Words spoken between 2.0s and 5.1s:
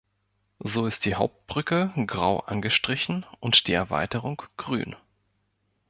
grau angestrichen und die Erweiterung grün.